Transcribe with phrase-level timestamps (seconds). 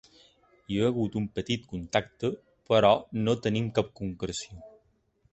[0.69, 2.31] Hi ha hagut un petit contacte
[2.71, 2.91] però
[3.27, 4.59] no tenim cap concreció.